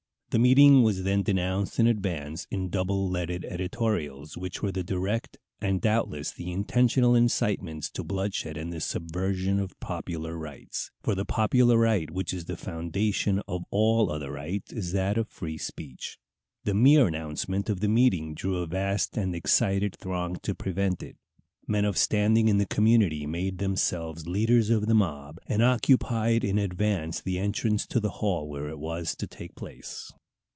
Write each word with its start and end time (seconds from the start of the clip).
The 0.33 0.39
meeting 0.39 0.81
was 0.81 1.03
then 1.03 1.23
denounced 1.23 1.77
in 1.77 1.87
advance 1.87 2.47
in 2.49 2.69
double 2.69 3.09
leaded 3.09 3.43
editorials, 3.43 4.37
which 4.37 4.63
were 4.63 4.71
the 4.71 4.81
direct, 4.81 5.37
and 5.59 5.81
doubtless 5.81 6.31
the 6.31 6.53
intentional 6.53 7.15
incitements 7.15 7.89
to 7.89 8.03
bloodshed 8.05 8.55
and 8.55 8.71
the 8.71 8.79
subversion 8.79 9.59
of 9.59 9.77
popular 9.81 10.37
rights; 10.37 10.89
for 11.03 11.15
the 11.15 11.25
popular 11.25 11.77
right 11.77 12.09
which 12.09 12.33
is 12.33 12.45
the 12.45 12.55
foundation 12.55 13.41
of 13.45 13.65
all 13.71 14.09
other 14.09 14.31
rights 14.31 14.71
is 14.71 14.93
that 14.93 15.17
of 15.17 15.27
free 15.27 15.57
speech. 15.57 16.17
The 16.63 16.73
mere 16.73 17.07
announcement 17.07 17.69
of 17.69 17.81
the 17.81 17.89
meeting 17.89 18.33
drew 18.33 18.59
a 18.59 18.67
vast 18.67 19.17
and 19.17 19.35
excited 19.35 19.97
throng 19.97 20.37
to 20.43 20.55
prevent 20.55 21.03
it. 21.03 21.17
Men 21.67 21.83
of 21.83 21.97
standing 21.97 22.47
in 22.47 22.57
the 22.57 22.65
community 22.65 23.25
made 23.27 23.57
themselves 23.57 24.25
leaders 24.27 24.69
of 24.69 24.85
the 24.87 24.95
mob, 24.95 25.39
and 25.47 25.61
occupied 25.61 26.45
in 26.45 26.57
advance 26.57 27.19
the 27.19 27.37
entrance 27.37 27.85
to 27.87 27.99
the 27.99 28.09
hall 28.21 28.47
where 28.47 28.69
it 28.69 28.79
was 28.79 29.13
to 29.17 29.27
take 29.27 29.55
place. 29.55 30.09